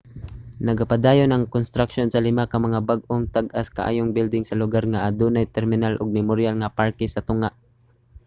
nagapadayon 0.65 1.31
ang 1.33 1.51
konstruksyon 1.55 2.07
sa 2.11 2.23
lima 2.27 2.43
ka 2.51 2.57
mga 2.67 2.79
bag-ong 2.89 3.25
tag-as 3.35 3.67
kaayong 3.77 4.13
building 4.15 4.43
sa 4.45 4.59
lugar 4.61 4.83
nga 4.89 5.03
adunay 5.09 5.51
terminal 5.55 5.93
ug 6.01 6.15
memoryal 6.17 6.55
nga 6.59 6.73
parke 6.79 7.05
sa 7.09 7.25
tunga 7.27 7.49